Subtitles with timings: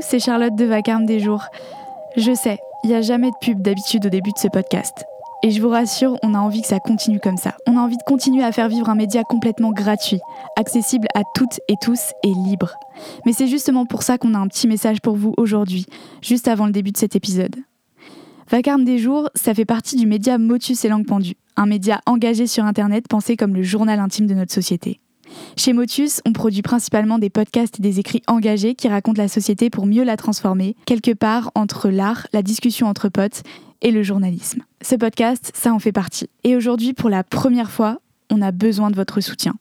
[0.00, 1.44] C'est Charlotte de Vacarme des Jours.
[2.16, 5.04] Je sais, il n'y a jamais de pub d'habitude au début de ce podcast.
[5.42, 7.54] Et je vous rassure, on a envie que ça continue comme ça.
[7.66, 10.20] On a envie de continuer à faire vivre un média complètement gratuit,
[10.56, 12.76] accessible à toutes et tous et libre.
[13.26, 15.86] Mais c'est justement pour ça qu'on a un petit message pour vous aujourd'hui,
[16.22, 17.56] juste avant le début de cet épisode.
[18.50, 22.46] Vacarme des jours, ça fait partie du média Motus et Langue Pendue, un média engagé
[22.46, 25.00] sur Internet pensé comme le journal intime de notre société.
[25.56, 29.70] Chez Motus, on produit principalement des podcasts et des écrits engagés qui racontent la société
[29.70, 33.42] pour mieux la transformer, quelque part entre l'art, la discussion entre potes
[33.82, 34.62] et le journalisme.
[34.82, 36.28] Ce podcast, ça en fait partie.
[36.44, 37.98] Et aujourd'hui, pour la première fois,
[38.30, 39.54] on a besoin de votre soutien.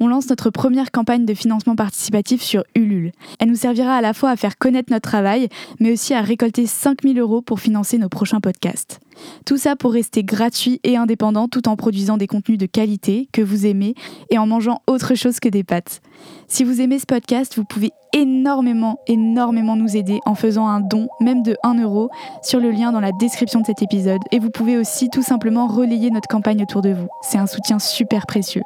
[0.00, 3.12] On lance notre première campagne de financement participatif sur Ulule.
[3.38, 5.48] Elle nous servira à la fois à faire connaître notre travail,
[5.80, 9.00] mais aussi à récolter 5000 euros pour financer nos prochains podcasts.
[9.44, 13.42] Tout ça pour rester gratuit et indépendant tout en produisant des contenus de qualité que
[13.42, 13.94] vous aimez
[14.30, 16.00] et en mangeant autre chose que des pâtes.
[16.48, 21.08] Si vous aimez ce podcast, vous pouvez énormément, énormément nous aider en faisant un don,
[21.20, 22.10] même de 1 euro,
[22.42, 24.20] sur le lien dans la description de cet épisode.
[24.30, 27.08] Et vous pouvez aussi tout simplement relayer notre campagne autour de vous.
[27.22, 28.62] C'est un soutien super précieux.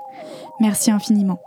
[0.61, 1.39] Merci infiniment.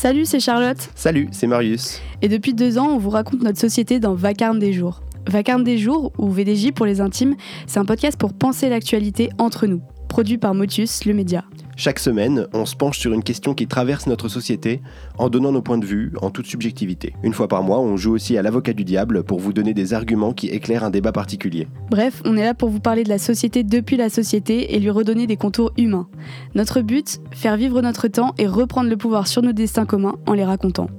[0.00, 0.78] Salut, c'est Charlotte.
[0.94, 2.00] Salut, c'est Marius.
[2.22, 5.02] Et depuis deux ans, on vous raconte notre société dans Vacarme des jours.
[5.28, 9.66] Vacarme des jours, ou VDJ pour les intimes, c'est un podcast pour penser l'actualité entre
[9.66, 11.44] nous, produit par Motus, le média.
[11.80, 14.82] Chaque semaine, on se penche sur une question qui traverse notre société
[15.16, 17.14] en donnant nos points de vue en toute subjectivité.
[17.22, 19.94] Une fois par mois, on joue aussi à l'avocat du diable pour vous donner des
[19.94, 21.68] arguments qui éclairent un débat particulier.
[21.90, 24.90] Bref, on est là pour vous parler de la société depuis la société et lui
[24.90, 26.06] redonner des contours humains.
[26.54, 30.34] Notre but, faire vivre notre temps et reprendre le pouvoir sur nos destins communs en
[30.34, 30.90] les racontant.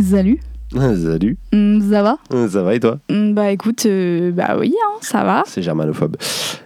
[0.00, 0.38] Salut.
[0.72, 1.36] Salut.
[1.52, 2.18] Mm, Ça va?
[2.48, 2.98] Ça va et toi?
[3.10, 5.42] Mm, Bah écoute, euh, bah oui, hein, ça va.
[5.46, 6.18] C'est germanophobe.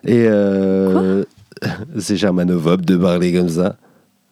[0.05, 1.23] Et euh,
[1.98, 3.77] c'est germanophobe de parler comme ça.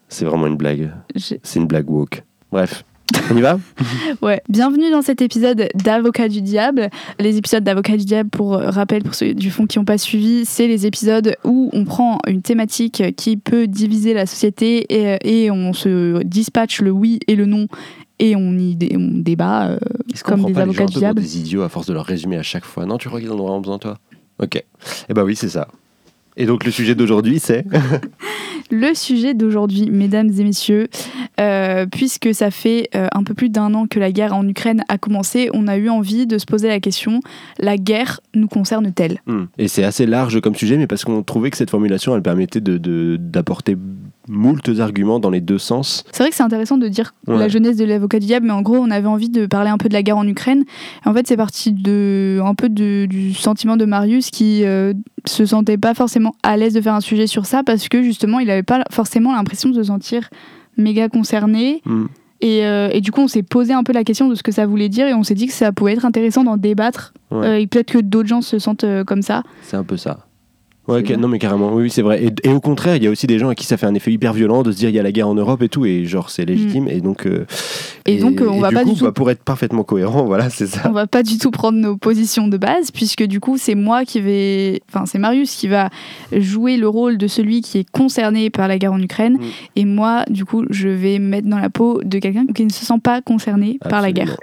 [0.09, 0.91] C'est vraiment une blague.
[1.15, 2.23] C'est une blague woke.
[2.51, 2.83] Bref,
[3.31, 3.57] on y va?
[4.21, 4.41] Ouais.
[4.49, 6.89] Bienvenue dans cet épisode d'Avocat du Diable.
[7.19, 10.43] Les épisodes d'Avocat du Diable, pour rappel pour ceux du fond qui n'ont pas suivi,
[10.43, 15.51] c'est les épisodes où on prend une thématique qui peut diviser la société et, et
[15.51, 17.67] on se dispatche le oui et le non
[18.19, 19.77] et on y dé- on débat euh,
[20.23, 21.21] comme des pas les avocats gens du pour diable.
[21.21, 22.85] des idiots à force de leur résumer à chaque fois?
[22.85, 23.97] Non, tu crois qu'ils en ont vraiment besoin, toi?
[24.41, 24.63] Ok.
[25.09, 25.67] Eh bah oui, c'est ça.
[26.37, 27.65] Et donc le sujet d'aujourd'hui, c'est?
[28.71, 30.87] Le sujet d'aujourd'hui, mesdames et messieurs,
[31.39, 34.83] euh, puisque ça fait euh, un peu plus d'un an que la guerre en Ukraine
[34.89, 37.19] a commencé, on a eu envie de se poser la question
[37.59, 39.19] la guerre nous concerne-t-elle?
[39.27, 39.43] Hmm.
[39.59, 42.59] Et c'est assez large comme sujet, mais parce qu'on trouvait que cette formulation, elle permettait
[42.59, 43.17] de- de-
[44.27, 46.03] moultes arguments dans les deux sens.
[46.11, 47.37] C'est vrai que c'est intéressant de dire Ouais.
[47.37, 49.77] la jeunesse de l'avocat du diable, mais en gros, on avait envie de parler un
[49.77, 50.63] peu de la guerre en Ukraine.
[51.05, 54.93] En fait, c'est parti de un peu de- du sentiment de Marius qui euh,
[55.25, 58.39] se sentait pas forcément à l'aise de faire un sujet sur ça parce que justement,
[58.39, 60.29] il avait pas forcément l'impression de se sentir
[60.77, 61.81] méga concerné.
[61.85, 62.05] Hmm.
[62.41, 64.51] Et, euh, et du coup, on s'est posé un peu la question de ce que
[64.51, 67.13] ça voulait dire et on s'est dit que ça pouvait être intéressant d'en débattre.
[67.31, 67.47] Ouais.
[67.47, 69.43] Euh, et peut-être que d'autres gens se sentent euh, comme ça.
[69.61, 70.19] C'est un peu ça.
[70.87, 72.23] Ouais, non mais carrément, oui, oui, c'est vrai.
[72.23, 73.95] Et, et au contraire, il y a aussi des gens à qui ça fait un
[73.95, 75.85] effet hyper violent de se dire il y a la guerre en Europe et tout,
[75.85, 76.87] et genre c'est légitime.
[76.87, 77.45] Et donc, euh,
[78.07, 78.11] Mm.
[78.11, 80.25] Et donc, euh, on va du pas coup, du tout- bah, pour être parfaitement cohérent,
[80.25, 80.81] voilà, c'est ça.
[80.87, 84.05] On va pas du tout prendre nos positions de base, puisque du coup, c'est moi
[84.05, 84.81] qui vais.
[84.89, 85.89] Enfin, c'est Marius qui va
[86.31, 89.37] jouer le rôle de celui qui est concerné par la guerre en Ukraine.
[89.39, 89.43] Mm.
[89.75, 92.71] Et moi, du coup, je vais me mettre dans la peau de quelqu'un qui ne
[92.71, 94.37] se sent pas concerné par la guerre.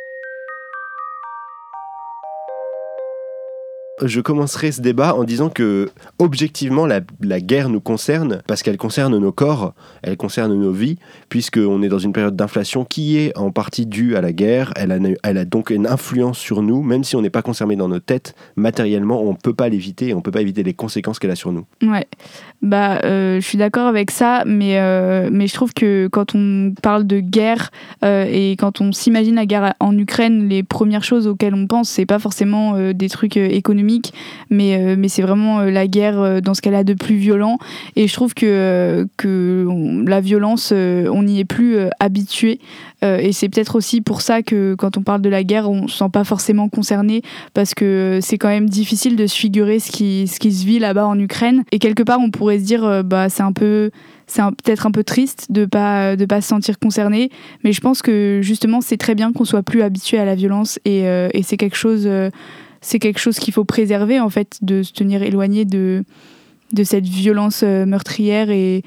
[4.05, 7.01] Je commencerai ce débat en disant que, objectivement, la,
[7.41, 10.99] guerre nous concerne parce qu'elle concerne nos corps, elle concerne nos vies,
[11.29, 14.73] puisqu'on est dans une période d'inflation qui est en partie due à la guerre.
[14.77, 14.93] Elle
[15.39, 18.35] a, donc une influence sur nous, même si on n'est pas concerné dans nos têtes,
[18.57, 21.37] matériellement, on ne peut pas l'éviter on ne peut pas éviter les conséquences qu'elle a
[21.37, 21.65] sur nous.
[21.83, 22.07] Ouais,
[22.63, 26.73] bah, euh, je suis d'accord avec ça, mais, euh, mais je trouve que quand on
[26.83, 27.71] parle de guerre
[28.05, 31.89] euh, et quand on s'imagine la guerre en Ukraine, les premières choses auxquelles on pense,
[31.89, 33.49] c'est pas forcément des trucs euh,
[34.53, 37.59] euh, mais c'est vraiment euh, la guerre euh, dans ce qu'elle a de plus violent.
[37.97, 39.07] Et je trouve que,
[40.07, 42.61] la violence, on n'y est plus habitué.
[43.03, 45.99] Et c'est peut-être aussi pour ça que quand on parle de la guerre, on se
[45.99, 47.23] sent pas forcément concerné
[47.53, 51.19] parce que c'est quand même difficile de se figurer ce qui, se vit là-bas en
[51.19, 51.65] Ukraine.
[51.73, 56.17] Et quelque part, on pourrait se dire, bah, c'est peut-être un peu triste de pas,
[56.17, 57.31] de pas se sentir concerné.
[57.65, 60.79] Mais je pense que justement, c'est très bien qu'on soit plus habitué à la violence
[60.85, 61.05] et,
[61.43, 62.09] c'est quelque chose,
[62.83, 66.05] c'est quelque chose qu'il faut préserver en fait, de se tenir éloigné de,
[66.73, 68.83] de cette violence euh, meurtrière et,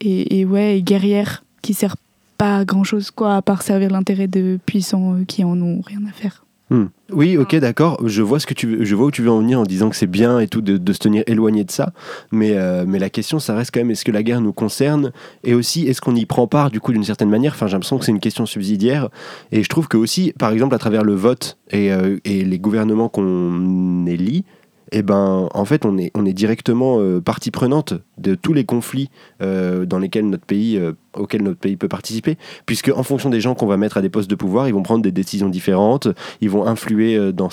[0.00, 1.96] et, ouais, et guerrière qui sert
[2.36, 5.80] pas à grand chose quoi, à part servir l'intérêt de puissants euh, qui en ont
[5.80, 6.44] rien à faire.
[6.70, 6.86] Hmm.
[7.10, 7.98] Oui, ok, d'accord.
[8.04, 9.88] Je vois ce que tu veux, je vois où tu veux en venir en disant
[9.88, 11.92] que c'est bien et tout de, se tenir éloigné de ça.
[12.30, 15.12] Mais, euh, mais la question, ça reste quand même est-ce que la guerre nous concerne?
[15.44, 17.52] Et aussi est-ce qu'on y prend part du coup d'une certaine manière?
[17.54, 19.08] Enfin, j'ai l'impression que c'est une question subsidiaire
[19.52, 22.58] et je trouve que aussi, par exemple, à travers le vote et, euh, et les
[22.58, 24.44] gouvernements qu'on élit,
[24.92, 29.10] eh ben, en fait, on est, directement euh, partie prenante de tous les conflits
[29.42, 32.36] euh, dans lesquels notre pays, euh, auxquels notre pays peut participer,
[32.66, 34.82] puisque en fonction des gens qu'on va mettre à des postes de pouvoir, ils vont
[34.82, 36.08] prendre des décisions différentes,
[36.40, 37.48] ils vont influer dans,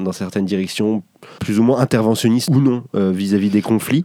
[0.00, 1.02] dans certaines directions,
[1.40, 4.04] plus ou moins interventionnistes ou non, vis-à-vis des conflits.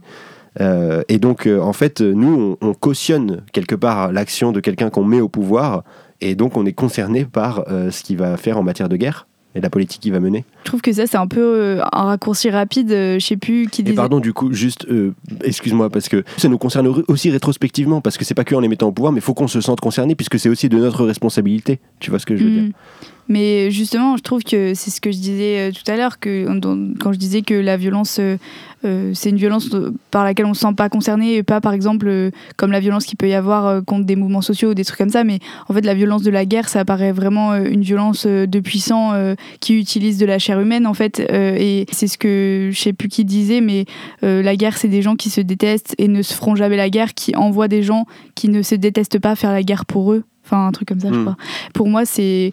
[0.60, 5.28] et donc, en fait, nous, on cautionne quelque part l'action de quelqu'un qu'on met au
[5.28, 5.84] pouvoir,
[6.20, 9.60] et donc on est concerné par ce qu'il va faire en matière de guerre et
[9.60, 10.44] la politique qu'il va mener.
[10.64, 12.90] Je trouve que ça, c'est un peu euh, un raccourci rapide.
[12.90, 13.94] Euh, je sais plus qui disait.
[13.94, 18.18] Et pardon, du coup, juste, euh, excuse-moi, parce que ça nous concerne aussi rétrospectivement, parce
[18.18, 19.80] que c'est pas que en les mettant au pouvoir, mais il faut qu'on se sente
[19.80, 21.78] concerné, puisque c'est aussi de notre responsabilité.
[22.00, 22.62] Tu vois ce que je veux dire?
[22.62, 22.72] Hmm.
[23.28, 27.18] Mais justement, je trouve que c'est ce que je disais tout à l'heure, quand je
[27.18, 28.20] disais que la violence
[28.84, 29.70] euh, c'est une violence
[30.10, 32.80] par laquelle on ne se sent pas concerné, et pas par exemple euh, comme la
[32.80, 35.24] violence qu'il peut y avoir euh, contre des mouvements sociaux ou des trucs comme ça,
[35.24, 35.38] mais
[35.68, 39.12] en fait la violence de la guerre, ça apparaît vraiment une violence de puissants
[39.60, 43.08] qui utilisent de la chair humaine en fait, et c'est ce que je sais plus
[43.08, 43.86] qui disait, mais
[44.22, 47.14] la guerre c'est des gens qui se détestent et ne se feront jamais la guerre,
[47.14, 50.24] qui envoient des gens qui ne se détestent pas faire la guerre pour eux.
[50.44, 51.22] Enfin, un truc comme ça, je hmm.
[51.22, 51.36] crois.
[51.72, 52.52] Pour moi, c'est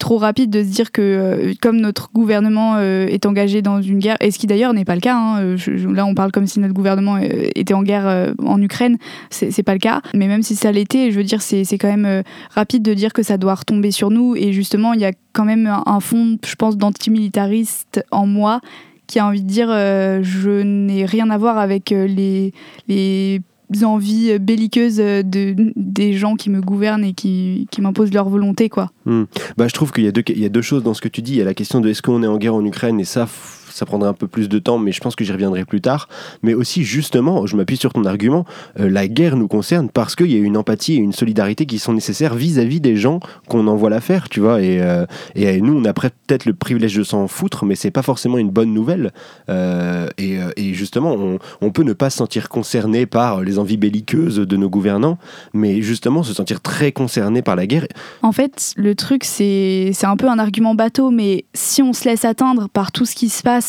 [0.00, 3.98] trop rapide de se dire que, euh, comme notre gouvernement euh, est engagé dans une
[3.98, 6.46] guerre, et ce qui d'ailleurs n'est pas le cas, hein, euh, là on parle comme
[6.46, 8.96] si notre gouvernement était en guerre en Ukraine,
[9.30, 12.22] c'est pas le cas, mais même si ça l'était, je veux dire, c'est quand même
[12.50, 15.44] rapide de dire que ça doit retomber sur nous, et justement, il y a quand
[15.44, 18.60] même un, fond, je pense, d'antimilitariste en moi
[19.06, 22.54] qui a envie de dire je n'ai rien à voir avec les,
[22.88, 23.42] les
[23.84, 28.68] envies belliqueuses de, des gens qui me gouvernent et qui, qui m'imposent leur volonté.
[28.68, 28.90] quoi.
[29.06, 29.24] Hmm.
[29.56, 31.32] Bah, je trouve qu'il y, y a deux choses dans ce que tu dis.
[31.32, 33.26] Il y a la question de est-ce qu'on est en guerre en Ukraine et ça,
[33.72, 36.08] ça prendrait un peu plus de temps, mais je pense que j'y reviendrai plus tard.
[36.42, 38.44] Mais aussi, justement, je m'appuie sur ton argument,
[38.78, 41.78] euh, la guerre nous concerne parce qu'il y a une empathie et une solidarité qui
[41.78, 44.60] sont nécessaires vis-à-vis des gens qu'on envoie la faire, tu vois.
[44.60, 48.02] Et, euh, et nous, on a peut-être le privilège de s'en foutre, mais c'est pas
[48.02, 49.12] forcément une bonne nouvelle.
[49.48, 53.76] Euh, et, et, justement, on, on, peut ne pas se sentir concerné par les envies
[53.76, 55.18] belliqueuses de nos gouvernants,
[55.52, 57.86] mais justement se sentir très concerné par la guerre.
[58.22, 62.24] En fait, le truc, c'est un peu un argument bateau, mais si on se laisse
[62.24, 63.61] atteindre par tout ce qui se passe,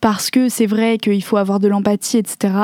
[0.00, 2.54] parce que c'est vrai qu'il faut avoir de l'empathie, etc.,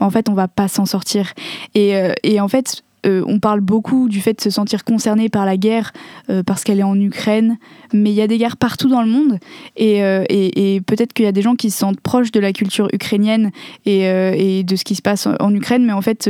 [0.00, 1.32] en fait, on va pas s'en sortir.
[1.74, 5.28] Et, euh, et en fait, euh, on parle beaucoup du fait de se sentir concerné
[5.28, 5.92] par la guerre
[6.30, 7.58] euh, parce qu'elle est en Ukraine,
[7.92, 9.38] mais il y a des guerres partout dans le monde
[9.80, 12.52] euh, et, et, peut-être qu'il y a des gens qui se sentent proches de la
[12.52, 13.50] culture ukrainienne
[13.86, 16.28] et, et de ce qui se passe en, Ukraine, mais en fait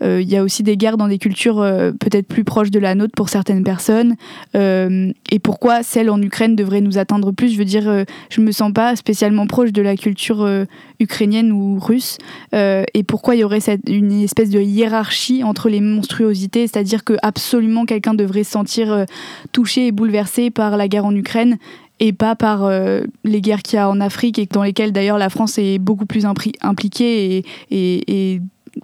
[0.00, 1.56] il y a aussi des guerres dans des cultures
[2.00, 4.16] peut-être plus proches de la nôtre pour certaines personnes.
[4.54, 8.72] et pourquoi celle en Ukraine devrait nous atteindre plus Je veux dire, je me sens
[8.72, 10.48] pas spécialement proche de la culture
[11.00, 12.18] ukrainienne ou russe
[12.52, 17.84] et pourquoi il y aurait une espèce de hiérarchie entre les monstres c'est-à-dire que absolument
[17.84, 19.04] quelqu'un devrait se sentir euh,
[19.52, 21.58] touché et bouleversé par la guerre en Ukraine
[22.00, 25.18] et pas par euh, les guerres qu'il y a en Afrique et dans lesquelles d'ailleurs
[25.18, 28.40] la France est beaucoup plus impliquée et,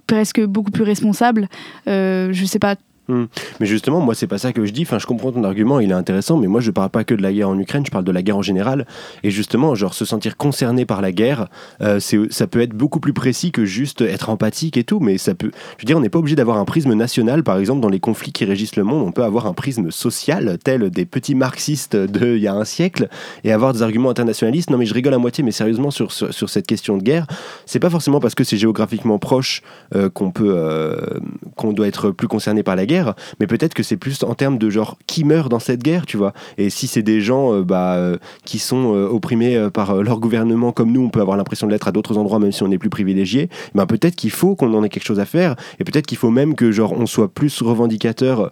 [0.07, 1.49] presque beaucoup plus responsable.
[1.87, 2.75] Euh, je sais pas,
[3.07, 3.25] Hmm.
[3.59, 4.83] Mais justement, moi, c'est pas ça que je dis.
[4.83, 7.21] Enfin, je comprends ton argument, il est intéressant, mais moi, je parle pas que de
[7.21, 8.85] la guerre en Ukraine, je parle de la guerre en général.
[9.23, 11.47] Et justement, genre, se sentir concerné par la guerre,
[11.81, 14.99] euh, ça peut être beaucoup plus précis que juste être empathique et tout.
[14.99, 15.51] Mais ça peut.
[15.77, 17.99] Je veux dire, on n'est pas obligé d'avoir un prisme national, par exemple, dans les
[17.99, 19.05] conflits qui régissent le monde.
[19.05, 23.09] On peut avoir un prisme social, tel des petits marxistes d'il y a un siècle,
[23.43, 24.69] et avoir des arguments internationalistes.
[24.69, 27.25] Non, mais je rigole à moitié, mais sérieusement, sur, sur, cette question de guerre,
[27.65, 29.63] c'est pas forcément parce que c'est géographiquement proche
[29.95, 30.53] euh, qu'on peut.
[30.55, 31.19] Euh,
[31.55, 32.90] qu'on doit être plus concerné par la guerre
[33.39, 36.17] mais peut-être que c'est plus en termes de genre qui meurt dans cette guerre, tu
[36.17, 36.33] vois.
[36.57, 40.71] Et si c'est des gens euh, bah, euh, qui sont euh, opprimés par leur gouvernement
[40.71, 42.77] comme nous, on peut avoir l'impression de l'être à d'autres endroits, même si on est
[42.77, 46.05] plus privilégié, ben peut-être qu'il faut qu'on en ait quelque chose à faire, et peut-être
[46.05, 48.51] qu'il faut même que genre on soit plus revendicateur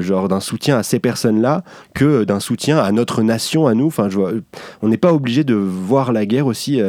[0.00, 3.86] genre d'un soutien à ces personnes-là que d'un soutien à notre nation, à nous.
[3.86, 4.32] Enfin, je vois,
[4.82, 6.80] on n'est pas obligé de voir la guerre aussi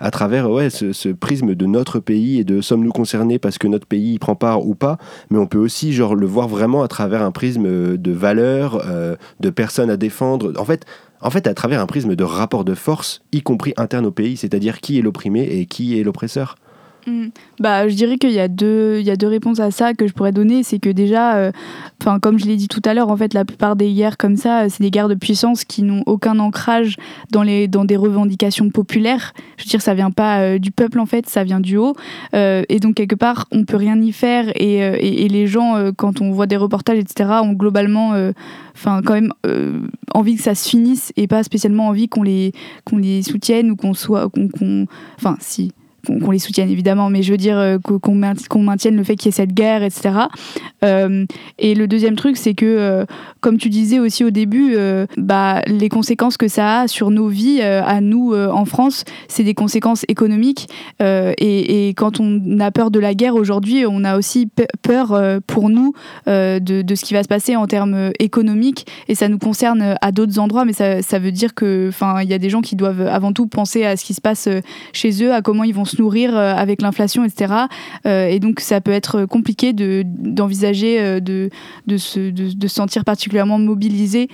[0.00, 3.66] à travers ouais, ce, ce, prisme de notre pays et de sommes-nous concernés parce que
[3.66, 4.98] notre pays y prend part ou pas,
[5.30, 9.16] mais on peut aussi genre le voir vraiment à travers un prisme de valeurs, euh,
[9.40, 10.52] de personnes à défendre.
[10.58, 10.86] En fait,
[11.20, 14.36] en fait, à travers un prisme de rapport de force, y compris interne au pays,
[14.36, 16.56] c'est-à-dire qui est l'opprimé et qui est l'oppresseur.
[17.06, 17.28] Mm.
[17.58, 20.12] Bah, je dirais qu'il y a deux, y a deux réponses à ça que je
[20.12, 20.62] pourrais donner.
[20.62, 21.52] C'est que déjà, euh,
[22.22, 24.68] comme je l'ai dit tout à l'heure, en fait, la plupart des guerres comme ça,
[24.68, 26.96] c'est des guerres de puissance qui n'ont aucun ancrage
[27.30, 29.32] dans les, dans des revendications populaires.
[29.56, 31.94] Je veux dire, ça vient pas euh, du peuple en fait, ça vient du haut.
[32.34, 34.50] Euh, et donc quelque part, on peut rien y faire.
[34.54, 38.14] Et, et, les gens, quand on voit des reportages, etc., ont globalement,
[38.74, 39.32] enfin, quand même
[40.12, 42.52] envie que ça se finisse et pas spécialement envie qu'on les,
[42.84, 45.72] qu'on les soutienne ou qu'on soit, qu'on, enfin, si
[46.06, 49.28] qu'on les soutienne évidemment, mais je veux dire euh, qu'on maintienne le fait qu'il y
[49.30, 50.10] ait cette guerre, etc.
[50.84, 51.24] Euh,
[51.58, 53.04] et le deuxième truc, c'est que, euh,
[53.40, 54.76] comme tu disais aussi au début,
[55.16, 59.54] bah, les conséquences que ça a sur nos vies, à nous en France, c'est des
[59.54, 60.68] conséquences économiques.
[61.00, 64.48] Et, quand on a peur de la guerre aujourd'hui, on a aussi
[64.82, 65.92] peur pour nous
[66.26, 68.86] de, ce qui va se passer en termes économiques.
[69.08, 71.90] Et ça nous concerne à d'autres endroits, mais ça, ça veut dire que,
[72.22, 74.48] il y a des gens qui doivent avant tout penser à ce qui se passe
[74.92, 77.54] chez eux, à comment ils vont se nourrir euh, avec l'inflation, etc.
[78.06, 81.50] Euh, et donc ça peut être compliqué de, d'envisager euh, de,
[81.86, 84.28] de, se, de, se sentir particulièrement mobilisé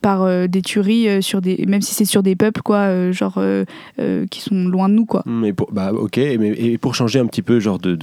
[0.00, 3.40] par des tueries sur des, même si c'est sur des peuples quoi, genre
[4.30, 5.22] qui sont loin de nous quoi.
[5.26, 7.96] Mais pour, bah ok, mais, et pour changer un petit peu genre de,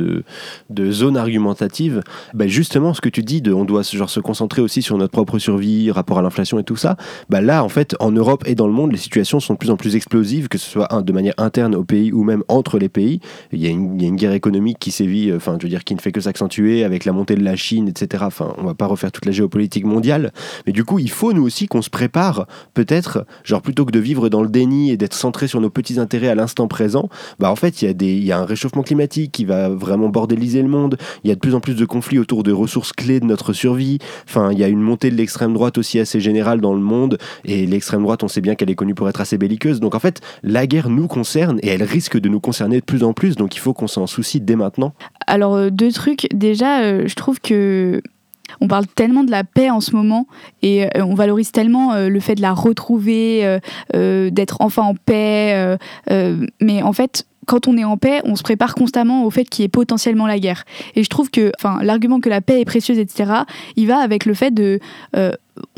[0.69, 2.01] de, zone argumentative,
[2.33, 5.11] bah justement ce que tu dis de on doit genre se concentrer aussi sur notre
[5.11, 6.97] propre survie, rapport à l'inflation et tout ça,
[7.29, 9.71] bah là en fait en Europe et dans le monde les situations sont de plus
[9.71, 12.77] en plus explosives, que ce soit de manière interne au pays ou même en entre
[12.77, 13.19] les pays.
[13.51, 15.99] Il y a une, guerre économique qui sévit, euh, enfin, je veux dire, qui ne
[15.99, 18.23] fait que s'accentuer avec la montée de la Chine, etc.
[18.27, 20.31] Enfin, on va pas refaire toute la géopolitique mondiale,
[20.67, 23.99] mais du coup, il faut nous aussi qu'on se prépare, peut-être, genre plutôt que de
[23.99, 27.51] vivre dans le déni et d'être centré sur nos petits intérêts à l'instant présent, bah
[27.51, 30.09] en fait, il y, a des, il y a un réchauffement climatique qui va vraiment
[30.09, 30.97] bordéliser le monde.
[31.23, 33.53] Il y a de plus en plus de conflits autour de ressources clés de notre
[33.53, 33.99] survie.
[34.27, 37.17] Enfin, il y a une montée de l'extrême droite aussi assez générale dans le monde,
[37.45, 39.79] et l'extrême droite, on sait bien qu'elle est connue pour être assez belliqueuse.
[39.79, 43.03] Donc en fait, la guerre nous concerne et elle risque de nous concerner de plus
[43.03, 44.93] en plus, donc il faut qu'on s'en soucie dès maintenant.
[45.27, 46.27] Alors, euh, deux trucs.
[46.33, 48.01] Déjà, euh, je trouve que
[48.59, 50.25] on parle tellement de la paix en ce moment
[50.63, 53.59] et euh, on valorise tellement le fait de la retrouver,
[53.93, 55.77] d'être enfin en paix.
[56.59, 59.61] mais en fait, quand on est en paix, on se prépare constamment au fait qu'il
[59.61, 60.63] y ait potentiellement la guerre.
[60.95, 63.43] Et je trouve que, enfin, l'argument que la paix est précieuse, etc.,
[63.75, 64.79] il va avec le fait de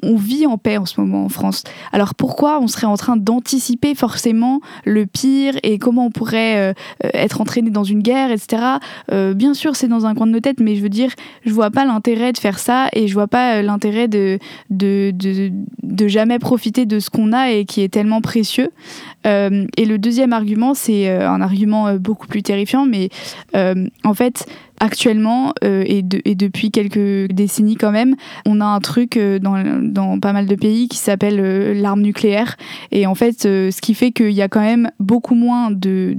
[0.04, 1.64] on vit en paix en ce moment en France.
[1.92, 6.72] Alors pourquoi on serait en train d'anticiper forcément le pire et comment on pourrait
[7.04, 8.64] euh, être entraîné dans une guerre, etc.
[9.12, 11.12] Euh, bien sûr, c'est dans un coin de nos têtes, mais je veux dire,
[11.46, 15.12] je vois pas l'intérêt de faire ça et je vois pas euh, l'intérêt de de,
[15.14, 18.70] de, jamais profiter de ce qu'on a et qui est tellement précieux.
[19.26, 23.10] et le deuxième argument, c'est un argument beaucoup plus terrifiant, mais
[23.54, 24.46] en fait,
[24.82, 28.16] actuellement euh, et, et, depuis quelques décennies quand même,
[28.48, 32.58] on a un truc euh, dans, pas mal de pays qui s'appelle euh, l'arme nucléaire.
[32.92, 36.16] Et en fait, ce qui fait qu'il y a quand même beaucoup moins de,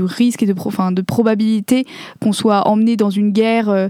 [0.00, 1.84] risques et de, enfin, de probabilités
[2.20, 3.88] qu'on soit emmené dans une guerre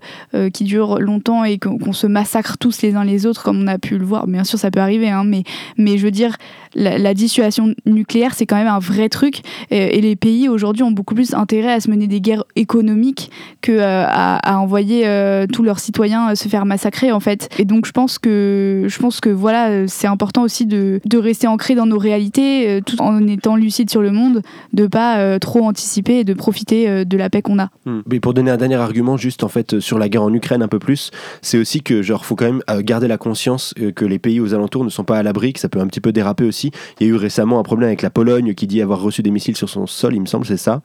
[0.52, 3.78] qui dure longtemps et qu'on se massacre tous les uns les autres comme on a
[3.78, 4.26] pu le voir.
[4.26, 5.44] Bien sûr, ça peut arriver, hein, mais,
[5.76, 6.36] mais je veux dire,
[6.74, 9.42] la, dissuasion nucléaire, c'est quand même un vrai truc.
[9.70, 13.72] Et, les pays aujourd'hui ont beaucoup plus intérêt à se mener des guerres économiques que
[14.10, 17.48] à, envoyer euh, tous leurs citoyens euh, se faire massacrer en fait.
[17.58, 21.46] Et donc je pense que je pense que voilà, c'est important aussi de, de, rester
[21.46, 25.64] ancré dans nos réalités, euh, tout en étant lucide sur le monde, de pas trop
[25.64, 27.70] anticiper et de profiter de la paix qu'on a.
[27.84, 28.00] Hmm.
[28.10, 30.68] Mais pour donner un dernier argument, juste en fait sur la guerre en Ukraine un
[30.68, 31.10] peu plus,
[31.42, 34.84] c'est aussi que genre faut quand même garder la conscience que les pays aux alentours
[34.84, 36.70] ne sont pas à l'abri, que ça peut un petit peu déraper aussi.
[37.00, 39.30] Il y a eu récemment un problème avec la Pologne qui dit avoir reçu des
[39.30, 40.82] missiles sur son sol, il me semble, c'est ça?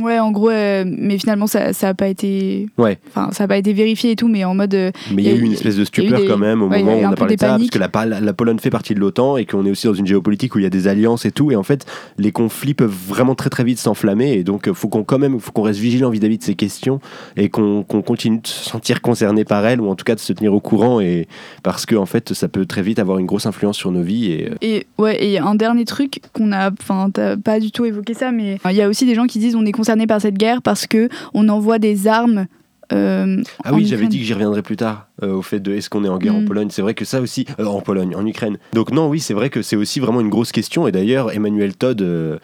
[0.00, 2.66] Ouais, en gros, euh, mais finalement, ça n'a pas été.
[2.78, 2.98] Ouais.
[3.08, 4.74] Enfin, ça a pas été vérifié et tout, mais en mode.
[4.74, 7.04] Euh, mais il y, a eu une espèce de stupeur quand même au moment où
[7.04, 9.46] on a parlé de ça, parce que la, la, Pologne fait partie de l'OTAN et
[9.46, 11.56] qu'on est aussi dans une géopolitique où il y a des alliances et tout, et
[11.56, 11.86] en fait,
[12.18, 15.52] les conflits peuvent vraiment très très vite s'enflammer, et donc faut qu'on quand même, faut
[15.52, 17.00] qu'on reste vigilant vis-à-vis de ces questions
[17.36, 20.32] et qu'on continue de se sentir concerné par elles, ou en tout cas de se
[20.32, 21.28] tenir au courant, et
[21.62, 24.32] parce que en fait, ça peut très vite avoir une grosse influence sur nos vies.
[24.32, 27.10] Et, euh, et ouais, et un dernier truc qu'on a, enfin,
[27.44, 29.64] pas du tout évoqué ça, mais il y a aussi des gens qui disent on
[29.64, 32.46] est concerné par cette guerre parce que on envoie des armes.
[32.92, 35.90] Euh, ah oui, j'avais dit que j'y reviendrai plus tard euh, au fait de est-ce
[35.90, 36.46] qu'on est en guerre en mm.
[36.46, 36.68] Pologne.
[36.70, 38.56] C'est vrai que ça aussi, euh, en Pologne, en Ukraine.
[38.72, 40.88] Donc non, oui, c'est vrai que c'est aussi vraiment une grosse question.
[40.88, 42.02] Et d'ailleurs, Emmanuel Todd,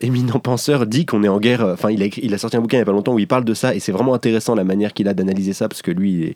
[0.00, 1.64] éminent penseur, dit qu'on est en guerre.
[1.64, 3.28] Enfin, il a, il a sorti un bouquin il y a pas longtemps où il
[3.28, 5.92] parle de ça et c'est vraiment intéressant la manière qu'il a d'analyser ça parce que
[5.92, 6.34] lui, il est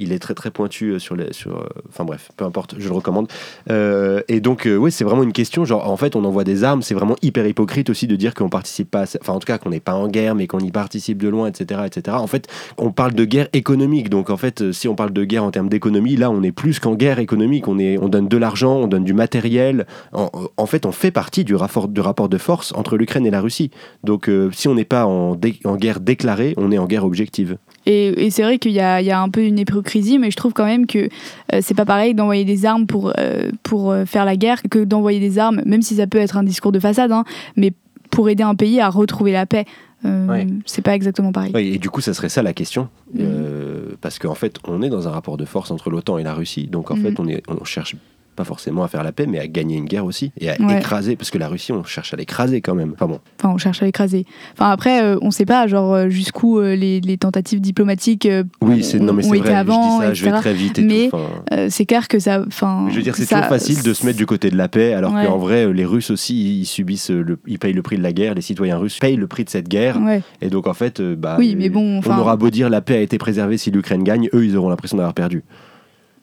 [0.00, 1.32] Il est très très pointu euh, sur les.
[1.34, 3.28] Sur, euh, enfin bref, peu importe, je le recommande.
[3.70, 5.66] Euh, et donc, oui, c'est vraiment une question.
[5.66, 6.80] Genre, en fait, on envoie des armes.
[6.80, 9.04] C'est vraiment hyper hypocrite aussi de dire qu'on participe pas.
[9.20, 11.48] Enfin, en tout cas, qu'on n'est pas en guerre, mais qu'on y participe de loin,
[11.48, 12.16] etc., etc.
[12.18, 14.08] En fait, on parle de guerre économique.
[14.08, 16.80] Donc, en fait, si on parle de guerre en termes d'économie, là, on est plus
[16.80, 17.68] qu'en guerre économique.
[17.68, 19.86] On, est, on donne de l'argent, on donne du matériel.
[20.12, 23.70] En, fait, on fait partie du rapport, de force entre l'Ukraine et la Russie.
[24.02, 25.36] Donc, si on n'est pas en
[25.76, 27.58] guerre déclarée, on est en guerre objective.
[27.86, 30.30] Et, et c'est vrai qu'il y a, il y a un peu une hypocrisie, mais
[30.30, 31.08] je trouve quand même que
[31.54, 34.84] euh, c'est pas pareil d'envoyer des armes pour, euh, pour euh, faire la guerre que
[34.84, 37.24] d'envoyer des armes, même si ça peut être un discours de façade, hein,
[37.56, 37.72] mais
[38.10, 39.64] pour aider un pays à retrouver la paix.
[40.04, 40.46] Euh, Ouais.
[40.64, 41.52] C'est pas exactement pareil.
[41.56, 42.88] Et du coup, ça serait ça la question.
[43.14, 43.20] Mhm.
[43.22, 46.32] Euh, parce qu'en fait, on est dans un rapport de force entre l'OTAN et la
[46.32, 46.68] Russie.
[46.68, 47.02] Donc, en Mhm.
[47.02, 47.96] fait, on, est, on cherche
[48.36, 50.32] pas forcément à faire la paix, mais à gagner une guerre aussi.
[50.38, 50.78] Et à Ouais.
[50.78, 51.16] écraser.
[51.16, 52.92] Parce que la Russie, on cherche à l'écraser quand même.
[52.94, 53.20] Enfin bon.
[53.38, 54.24] Enfin, on cherche à l'écraser.
[54.54, 58.44] Enfin, après, euh, on sait pas, genre, euh, jusqu'où euh, les, les tentatives diplomatiques euh,
[58.62, 59.58] Oui, c'est, non, mais ont c'est été vrai.
[59.58, 62.42] avant, je dis ça, je vais très vite et Mais- c'est clair que ça.
[62.46, 64.68] Enfin, je veux dire, c'est ça- toujours facile de se mettre du côté de la
[64.68, 65.26] paix, alors Ouais.
[65.26, 68.34] qu'en vrai, les Russes aussi, ils subissent, le, ils payent le prix de la guerre.
[68.34, 70.00] Les citoyens russes payent le prix de cette guerre.
[70.00, 70.22] Ouais.
[70.40, 73.00] Et donc, en fait, bah, Oui, mais bon, on aura beau dire la paix a
[73.00, 75.42] été préservée si l'Ukraine gagne, eux, ils auront l'impression d'avoir perdu.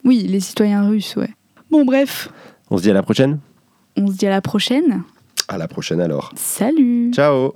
[0.04, 1.30] Oui, les citoyens russes, ouais.
[1.70, 2.30] Bon, bref,
[2.70, 3.40] On se dit à la prochaine
[4.00, 5.02] on se dit à la prochaine.
[5.48, 6.32] À la prochaine alors.
[6.36, 7.56] Salut Ciao